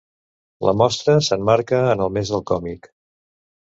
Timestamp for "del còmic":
2.37-2.91